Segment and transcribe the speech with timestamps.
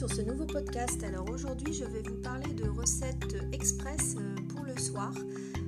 [0.00, 1.04] sur ce nouveau podcast.
[1.04, 5.12] Alors aujourd'hui, je vais vous parler de recettes express euh, pour le soir.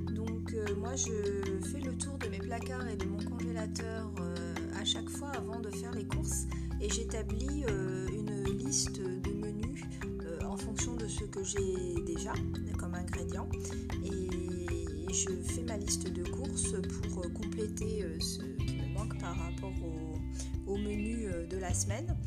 [0.09, 4.35] Donc euh, moi, je fais le tour de mes placards et de mon congélateur euh,
[4.81, 6.47] à chaque fois avant de faire les courses
[6.81, 7.63] et j'établis
[8.11, 9.83] une liste de menus
[10.43, 12.33] en fonction de ce que j'ai déjà
[12.79, 13.47] comme ingrédients
[14.03, 16.73] et je fais ma liste de courses
[17.11, 19.73] pour compléter ce qui me manque par rapport
[20.65, 22.17] au menu de la semaine.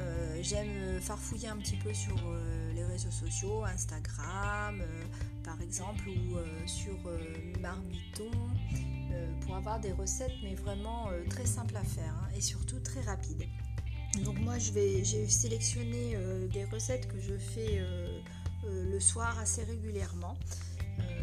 [0.00, 5.04] Euh, j'aime farfouiller un petit peu sur euh, les réseaux sociaux, Instagram euh,
[5.44, 6.36] par exemple, ou
[6.66, 6.96] sur
[7.60, 8.30] Marmiton,
[9.40, 13.44] pour avoir des recettes, mais vraiment très simples à faire hein, et surtout très rapides.
[14.24, 16.16] Donc moi, j'ai sélectionné
[16.52, 17.82] des recettes que je fais
[18.64, 20.36] le soir assez régulièrement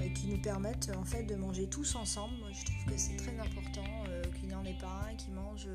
[0.04, 2.34] et qui nous permettent en fait de manger tous ensemble.
[2.40, 4.04] Moi, je trouve que c'est très important
[4.36, 5.68] qu'il n'y en ait pas un qui mange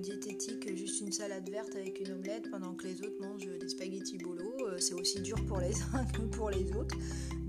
[0.00, 4.18] diététique, juste une salade verte avec une omelette pendant que les autres mangent des spaghettis
[4.18, 4.50] bolo.
[4.66, 6.96] Euh, c'est aussi dur pour les uns que pour les autres.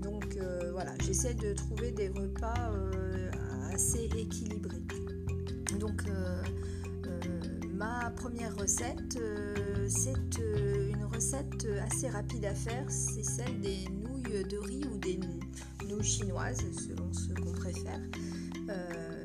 [0.00, 3.30] Donc euh, voilà, j'essaie de trouver des repas euh,
[3.72, 4.82] assez équilibrés.
[5.78, 6.02] Donc
[7.72, 9.18] ma première recette,
[9.88, 12.84] c'est une recette assez rapide à faire.
[12.88, 15.18] C'est celle des nouilles de riz ou des
[15.88, 18.00] nouilles chinoises, selon ce qu'on préfère.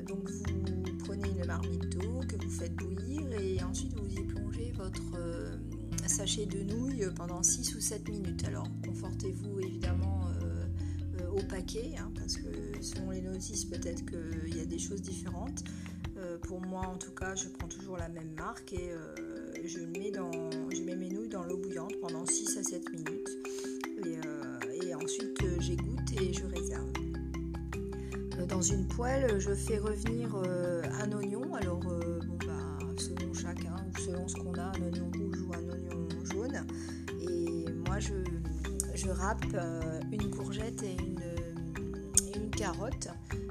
[0.08, 4.72] Donc vous prenez une marmite d'eau que vous faites bouillir et ensuite vous y plongez
[4.76, 5.56] votre euh,
[6.06, 8.44] sachet de nouilles pendant 6 ou 7 minutes.
[8.44, 10.64] Alors confortez-vous évidemment euh,
[11.20, 12.48] euh, au paquet hein, parce que
[12.80, 15.62] selon les notices peut-être qu'il y a des choses différentes.
[16.42, 18.90] pour moi en tout cas je prends toujours la même marque et
[19.64, 20.32] je, mets dans,
[20.70, 23.30] je mets mes nouilles dans l'eau bouillante pendant 6 à 7 minutes
[24.04, 26.57] et, et ensuite j'égoutte et je.
[28.48, 30.34] Dans une poêle, je fais revenir
[31.00, 31.54] un oignon.
[31.54, 31.80] Alors,
[33.98, 36.66] selon ce qu'on a, un oignon rouge ou un oignon jaune.
[37.20, 38.14] Et moi, je,
[38.94, 41.18] je râpe euh, une courgette et une,
[42.56, 43.06] carotte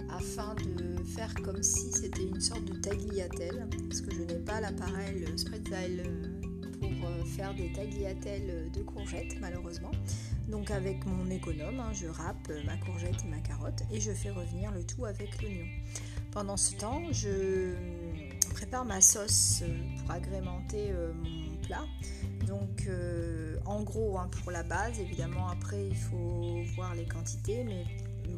[0.09, 4.59] afin de faire comme si c'était une sorte de tagliatelle, parce que je n'ai pas
[4.59, 6.03] l'appareil Spretzel
[6.81, 9.91] pour euh, faire des tagliatelles de courgettes, malheureusement.
[10.47, 14.30] Donc avec mon économe, hein, je râpe ma courgette et ma carotte et je fais
[14.30, 15.66] revenir le tout avec l'oignon.
[16.31, 17.74] Pendant ce temps, je
[18.53, 21.86] prépare ma sauce euh, pour agrémenter euh, mon plat.
[22.47, 27.63] Donc euh, en gros hein, pour la base, évidemment après il faut voir les quantités,
[27.63, 27.84] mais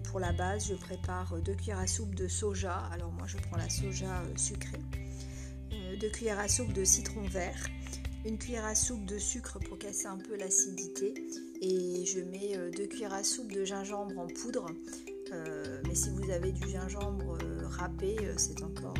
[0.03, 2.77] pour la base je prépare 2 cuillères à soupe de soja.
[2.91, 4.81] Alors moi je prends la soja sucrée,
[6.01, 7.67] 2 cuillères à soupe de citron vert,
[8.25, 11.13] une cuillère à soupe de sucre pour casser un peu l'acidité
[11.61, 14.67] et je mets 2 cuillères à soupe de gingembre en poudre.
[15.85, 17.37] mais si vous avez du gingembre
[17.69, 18.95] râpé, c'est encore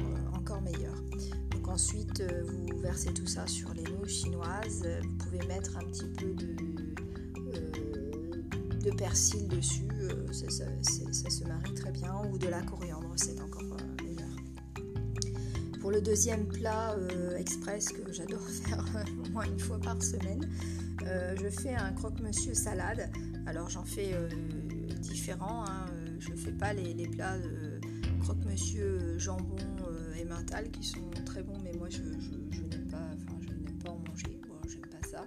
[0.62, 0.96] meilleur.
[1.52, 4.88] Donc ensuite, euh, vous versez tout ça sur les nouilles chinoises.
[5.04, 6.56] Vous pouvez mettre un petit peu de,
[7.56, 8.42] euh,
[8.84, 9.88] de persil dessus.
[10.02, 12.14] Euh, ça, se marie très bien.
[12.32, 13.49] Ou de la coriandre, c'est encore.
[15.90, 16.96] Pour le deuxième plat
[17.36, 18.86] express que j'adore faire
[19.26, 20.48] au moins une fois par semaine,
[21.02, 23.10] je fais un croque-monsieur salade.
[23.48, 24.14] Alors j'en fais
[25.00, 25.66] différents.
[25.68, 25.88] Hein.
[26.20, 27.38] Je ne fais pas les, plats
[28.20, 29.56] croque-monsieur jambon
[30.16, 33.90] et mental qui sont très bons, mais moi je, n'aime pas, enfin, je n'aime pas
[33.90, 35.26] en manger, moi j'aime pas ça.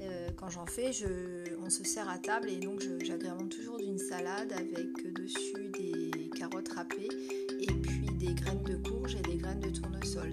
[0.00, 3.98] Euh, quand j'en fais, je, on se sert à table et donc j'agrémente toujours d'une
[3.98, 5.87] salade avec dessus des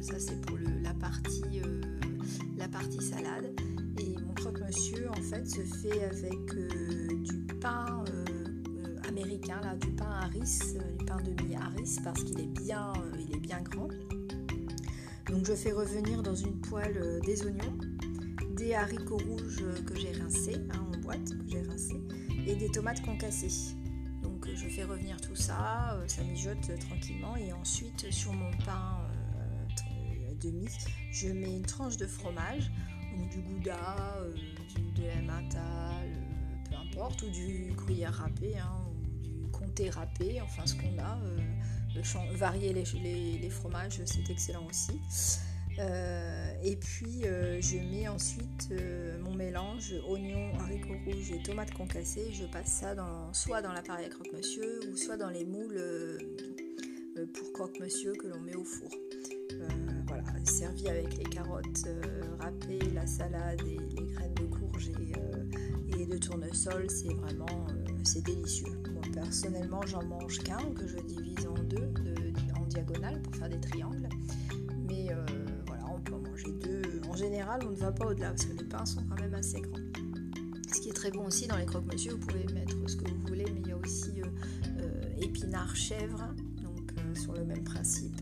[0.05, 1.81] Ça c'est pour le, la, partie, euh,
[2.57, 3.59] la partie salade.
[3.99, 8.03] Et mon croque-monsieur en fait se fait avec euh, du pain
[9.07, 13.39] américain, là, du pain Harris, du pain de Harris parce qu'il est bien, il est
[13.39, 13.87] bien grand.
[15.29, 17.77] Donc je fais revenir dans une poêle euh, des oignons,
[18.55, 22.01] des haricots rouges que j'ai rincés hein, en boîte, que j'ai rincés,
[22.45, 23.75] et des tomates concassées.
[24.21, 28.51] Donc euh, je fais revenir tout ça, euh, ça mijote tranquillement, et ensuite sur mon
[28.65, 28.99] pain
[30.35, 30.67] demi,
[31.11, 32.71] je mets une tranche de fromage,
[33.15, 34.17] donc du gouda,
[34.75, 36.09] du, de emmental,
[36.69, 38.91] peu importe, ou du gruyère râpé, hein,
[39.21, 41.17] du comté râpé, enfin ce qu'on a
[42.33, 44.99] varier les, fromages, c'est excellent aussi.
[45.77, 51.73] Euh, et puis euh, je mets ensuite euh, mon mélange oignons, haricots rouges et tomates
[51.73, 52.31] concassées.
[52.31, 55.81] Je passe ça dans, soit dans l'appareil à croque-monsieur ou soit dans les moules
[57.33, 58.89] pour croque-monsieur que l'on met au four.
[60.07, 61.87] Voilà, servi avec les carottes
[62.39, 67.67] râpées, la salade et les graines de courge et, et de tournesol, c'est vraiment
[68.23, 68.71] délicieux.
[68.93, 71.91] Moi personnellement j'en mange qu'un que je divise en deux
[72.57, 74.07] en diagonale pour faire des triangles.
[74.87, 75.25] Mais euh,
[75.65, 77.01] voilà, on peut en manger deux.
[77.09, 79.61] En général, on ne va pas au-delà parce que les pains sont quand même assez
[79.61, 79.79] grands.
[80.71, 83.27] Ce qui est très bon aussi dans les croque-monsieur, vous pouvez mettre ce que vous
[83.27, 84.21] voulez, mais il y a aussi
[85.19, 86.27] épinards chèvre,
[86.61, 88.14] donc sur le même principe,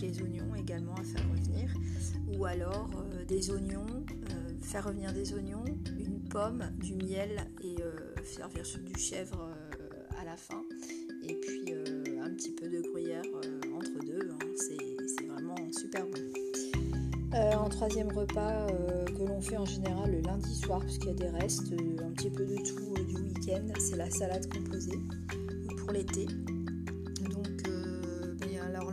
[0.00, 1.70] les oignons également à faire revenir,
[2.36, 2.90] ou alors
[3.28, 4.04] des oignons,
[4.60, 5.64] faire revenir des oignons,
[5.98, 7.76] une pomme, du miel et
[8.24, 9.50] servir du chèvre
[10.20, 10.62] à la fin,
[11.22, 11.74] et puis
[12.20, 13.22] un petit peu de gruyère
[13.74, 14.38] entre deux, hein.
[14.56, 17.38] c'est vraiment super bon.
[17.58, 18.66] en troisième repas
[19.06, 21.72] que l'on fait en général le lundi soir, puisqu'il y a des restes,
[22.02, 24.98] un petit peu de tout du week-end, c'est la salade composée
[25.78, 26.26] pour l'été.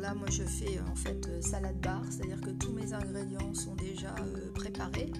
[0.01, 3.75] Ben, là, moi je fais en fait salade bar, c'est-à-dire que tous mes ingrédients sont
[3.75, 4.15] déjà
[4.55, 5.11] préparés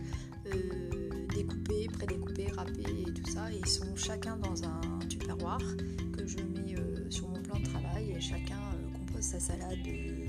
[1.36, 3.52] découpés, prédécoupés, râpés et tout ça.
[3.52, 5.78] Et ils sont chacun dans un tupperware
[6.18, 9.78] que je mets euh, sur mon plan de travail et chacun euh, compose sa salade
[9.88, 10.28] euh,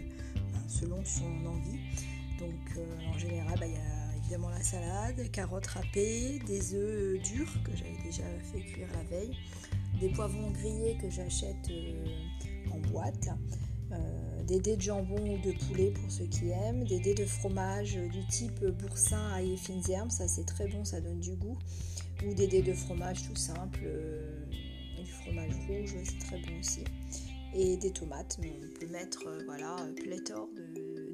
[0.68, 1.80] selon son envie.
[2.38, 7.62] Donc en général, bah, il y a évidemment la salade, carottes râpées, des œufs durs
[7.64, 9.36] que j'avais déjà fait cuire la veille,
[10.00, 11.70] des poivrons grillés que j'achète
[12.70, 13.28] en boîte
[14.46, 17.94] des dés de jambon ou de poulet pour ceux qui aiment, des dés de fromage
[17.94, 21.58] du type boursin, et fines herbes, ça c'est très bon, ça donne du goût,
[22.26, 24.44] ou des dés de fromage tout simple, euh,
[24.98, 26.84] du fromage rouge, c'est très bon aussi,
[27.54, 30.48] et des tomates, mais on peut mettre euh, voilà pléthore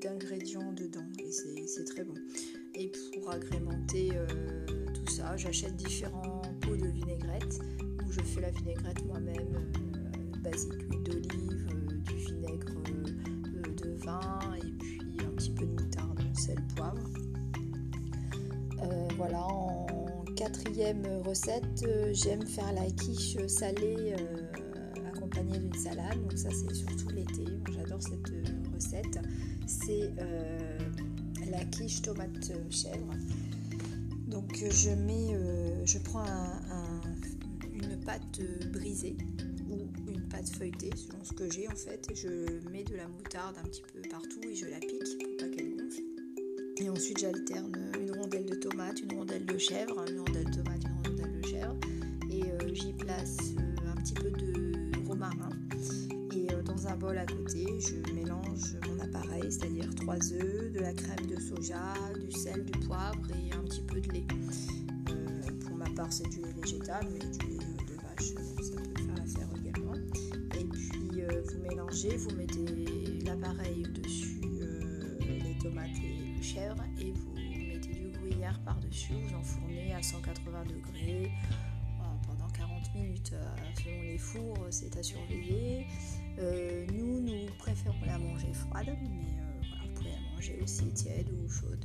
[0.01, 1.31] d'ingrédients dedans et
[1.67, 2.15] c'est très bon.
[2.75, 4.65] Et pour agrémenter euh,
[4.95, 7.59] tout ça, j'achète différents pots de vinaigrette
[8.07, 9.73] où je fais la vinaigrette moi-même,
[10.43, 11.67] basique, huile d'olive,
[12.05, 12.75] du vinaigre
[14.06, 17.03] et puis un petit peu de moutarde, sel, poivre.
[18.83, 26.21] Euh, voilà, en quatrième recette, euh, j'aime faire la quiche salée euh, accompagnée d'une salade.
[26.23, 28.33] Donc ça c'est surtout l'été, j'adore cette
[28.75, 29.19] recette.
[29.67, 30.12] C'est
[31.51, 33.15] la quiche tomate chèvre.
[34.29, 35.37] Donc je mets,
[35.85, 36.25] je prends
[37.73, 38.41] une pâte
[38.73, 39.17] brisée
[40.53, 42.09] feuilletée, selon ce que j'ai en fait.
[42.15, 42.29] Je
[42.71, 45.77] mets de la moutarde un petit peu partout et je la pique pour pas qu'elle
[45.77, 46.03] gonfle.
[46.79, 50.83] Et ensuite j'alterne une rondelle de tomate, une rondelle de chèvre, une rondelle de tomate,
[50.85, 51.77] une rondelle de chèvre.
[52.31, 55.50] Et euh, j'y place euh, un petit peu de romarin.
[56.37, 60.81] Et euh, dans un bol à côté, je mélange mon appareil, c'est-à-dire 3 œufs, de
[60.81, 64.27] la crème de soja, du sel, du poivre et un petit peu de lait.
[65.67, 67.78] pour ma part, c'est du lait végétal, mais du lait
[72.06, 78.61] vous mettez l'appareil dessus euh, les tomates et le chèvre et vous mettez du gruyère
[78.65, 83.33] par-dessus, vous enfournez à 180 degrés euh, pendant 40 minutes.
[83.33, 85.87] Euh, selon les fours, c'est à surveiller.
[86.93, 89.09] nous, nous préférons la manger froide, mais
[89.83, 91.85] vous pouvez la manger aussi tiède ou chaude,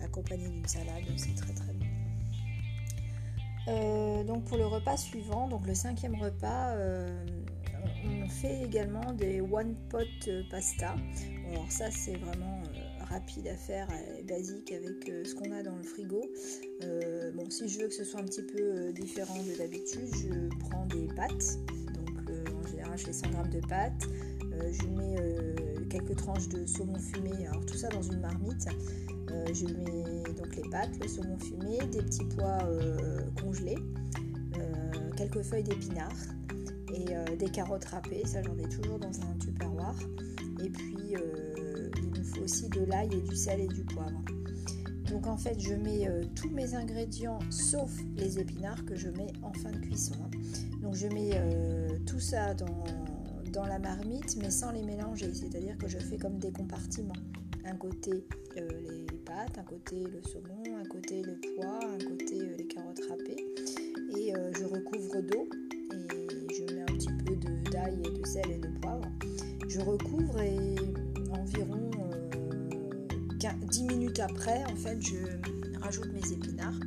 [0.00, 1.86] accompagnée d'une salade, c'est très très bon.
[4.24, 6.76] donc pour le repas suivant, donc le cinquième repas,
[8.04, 10.06] on fait également des one pot
[10.50, 10.94] pasta.
[11.50, 13.88] Alors ça c'est vraiment euh, rapide à faire
[14.18, 16.22] et basique avec euh, ce qu'on a dans le frigo.
[16.84, 20.48] Euh, bon si je veux que ce soit un petit peu différent de d'habitude, je
[20.60, 21.58] prends des pâtes.
[21.92, 22.30] Donc
[22.62, 24.08] en général je fais 100 g de pâtes.
[24.52, 25.16] je mets
[25.88, 28.68] quelques tranches de saumon fumé, alors tout ça dans une marmite.
[29.28, 32.58] je mets donc les pâtes, le saumon fumé, des petits pois
[33.42, 33.78] congelés,
[35.16, 36.12] quelques feuilles d'épinards,
[36.92, 39.96] et euh, des carottes râpées, ça j'en ai toujours dans un tupperware.
[40.62, 44.22] Et puis euh, il nous faut aussi de l'ail et du sel et du poivre.
[45.10, 49.32] Donc en fait je mets euh, tous mes ingrédients sauf les épinards que je mets
[49.42, 50.14] en fin de cuisson.
[50.82, 51.40] Donc je mets
[52.06, 52.84] tout ça dans,
[53.52, 57.12] dans la marmite mais sans les mélanger, c'est-à-dire que je fais comme des compartiments.
[57.64, 58.24] Un côté
[58.56, 63.44] les pâtes, un côté le saumon, un côté les pois, un côté les carottes râpées
[64.16, 65.48] et je recouvre d'eau
[67.08, 69.10] et de sel et de poivre.
[69.68, 70.74] Je recouvre et
[71.32, 71.90] environ
[73.38, 75.16] 10 euh, minutes après, en fait, je
[75.80, 76.78] rajoute mes épinards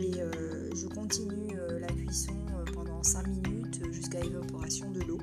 [0.00, 2.34] et euh, je continue euh, la cuisson
[2.72, 5.18] pendant 5 minutes jusqu'à évaporation de l'eau.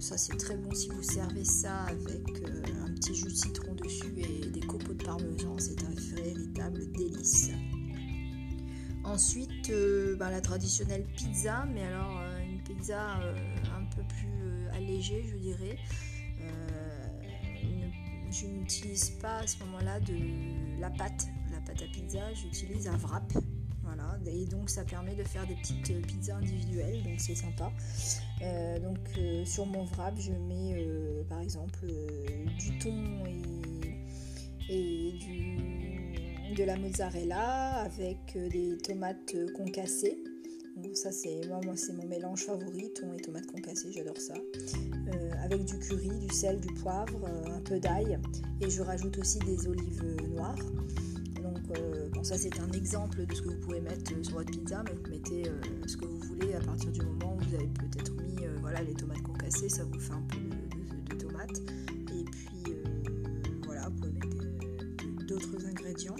[0.00, 2.42] ça c'est très bon si vous servez ça avec
[2.84, 7.50] un petit jus de citron dessus et des copeaux de parmesan, c'est un véritable délice.
[9.04, 9.72] Ensuite,
[10.18, 12.20] bah, la traditionnelle pizza, mais alors
[12.72, 13.34] pizza euh,
[13.76, 15.76] un peu plus euh, allégée, je dirais.
[16.40, 17.08] Euh,
[18.30, 22.96] je n'utilise pas à ce moment-là de la pâte, la pâte à pizza, j'utilise un
[22.96, 23.30] wrap.
[23.82, 27.70] Voilà, et donc ça permet de faire des petites pizzas individuelles, donc c'est sympa.
[28.80, 28.98] donc
[29.44, 30.86] sur mon wrap, je mets
[31.28, 31.84] par exemple
[32.58, 33.26] du thon
[34.70, 40.16] et, et du, de la mozzarella avec des tomates concassées.
[40.94, 44.34] Ça c'est moi, c'est mon mélange favori, thon et tomates concassées, j'adore ça.
[45.42, 48.18] avec du curry, du sel, du poivre, un peu d'ail
[48.60, 50.58] et je rajoute aussi des olives noires.
[51.78, 54.82] Euh, bon, ça c'est un exemple de ce que vous pouvez mettre sur votre pizza,
[54.84, 57.68] mais vous mettez euh, ce que vous voulez à partir du moment où vous avez
[57.68, 61.60] peut-être mis euh, voilà, les tomates concassées, ça vous fait un peu de, tomates.
[62.14, 62.74] Et puis
[63.64, 66.16] voilà, vous pouvez mettre d'autres ingrédients.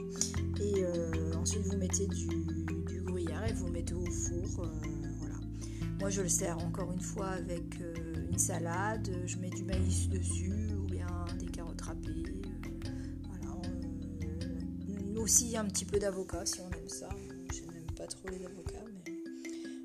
[0.61, 0.85] Et
[1.37, 2.29] ensuite vous mettez du,
[3.49, 4.67] et vous mettez au four.
[5.19, 5.35] voilà.
[6.01, 7.79] Moi je le sers encore une fois avec
[8.31, 11.07] une salade, je mets du maïs dessus ou bien
[11.39, 12.33] des carottes râpées
[15.23, 17.09] aussi un petit peu d'avocat si on aime ça.
[17.53, 19.23] Je n'aime pas trop les avocats, mais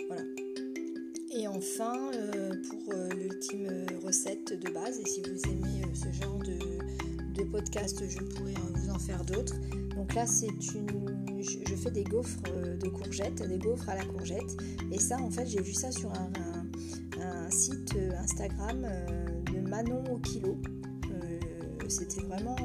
[0.08, 0.24] voilà.
[1.32, 6.12] Et enfin, euh, pour euh, l'ultime recette de base, et si vous aimez euh, ce
[6.12, 9.56] genre de, podcast, je pourrais vous en faire d'autres.
[9.96, 14.58] Donc là, c'est une, je, fais des gaufres de courgettes, des gaufres à la courgette.
[14.92, 16.32] Et ça, en fait, j'ai vu ça sur un,
[17.50, 18.86] site Instagram
[19.52, 20.58] de Manon au kilo.
[21.88, 22.58] C'était vraiment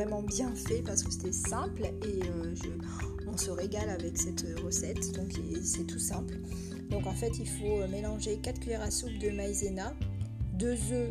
[0.00, 2.54] vraiment bien fait parce que c'était simple et euh,
[3.26, 5.12] on se régale avec cette recette.
[5.12, 6.38] Donc c'est tout simple.
[6.90, 9.94] Donc en fait, il faut mélanger 4 cuillères à soupe de maïzena,
[10.54, 11.10] 2 œufs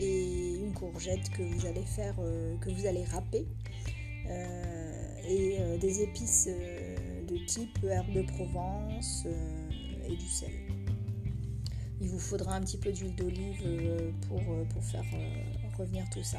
[0.00, 3.46] et une courgette que vous allez faire, euh, que vous allez râper,
[4.30, 4.77] euh,
[5.28, 6.48] et des épices
[7.28, 9.26] de type herbe de Provence
[10.08, 10.50] et du sel.
[12.00, 14.40] Il vous faudra un petit peu d'huile d'olive pour,
[14.72, 15.04] pour faire
[15.78, 16.38] revenir tout ça.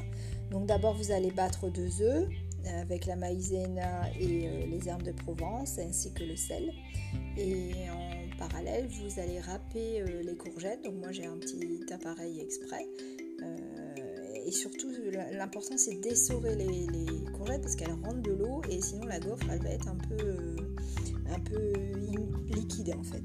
[0.51, 2.27] Donc d'abord vous allez battre deux œufs
[2.65, 6.71] avec la maïzena et euh, les herbes de Provence ainsi que le sel.
[7.37, 10.83] Et en parallèle vous allez râper euh, les courgettes.
[10.83, 12.85] Donc moi j'ai un petit appareil exprès.
[13.41, 14.08] Euh,
[14.49, 14.89] et surtout
[15.37, 16.87] l'important c'est d'essorer les,
[17.33, 20.55] courgettes parce qu'elles rentrent de l'eau et sinon la gaufre elle va être un peu,
[21.29, 21.73] un peu
[22.49, 23.23] liquide en fait.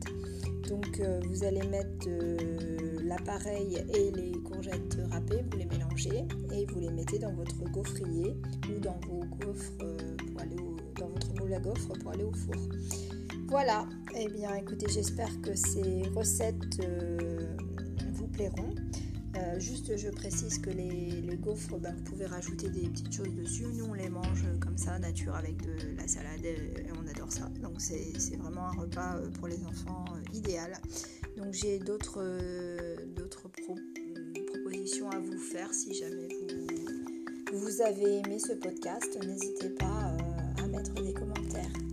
[0.69, 1.01] Donc
[1.31, 2.09] vous allez mettre
[3.05, 8.37] l'appareil et les courgettes râpées, vous les mélangez et vous les mettez dans votre gaufrier
[8.69, 10.57] ou dans vos gaufres euh, pour aller
[10.99, 12.57] dans votre moule à gaufres pour aller au four.
[13.49, 17.57] Voilà, et eh bien écoutez, j'espère que ces recettes euh,
[18.13, 18.75] vous plairont.
[19.37, 23.65] Euh, juste, je précise que les, gaufres, ben, vous pouvez rajouter des petites choses dessus.
[23.75, 27.51] Nous, on les mange comme ça, nature, avec de la salade, et on adore ça.
[27.63, 30.73] Donc, c'est vraiment un repas pour les enfants idéal.
[31.37, 32.97] Donc j'ai d'autres euh,
[34.47, 36.29] propositions à vous faire si jamais
[37.53, 39.19] vous, avez aimé ce podcast.
[39.25, 41.84] N'hésitez pas euh, à mettre des commentaires.